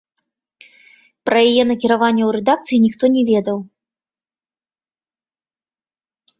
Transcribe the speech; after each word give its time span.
Пра 1.29 1.39
яе 1.49 1.63
накіраванне 1.73 2.23
ў 2.25 2.29
рэдакцыі 2.39 2.77
ніхто 2.87 3.05
не 3.19 3.27
ведаў. 3.29 3.63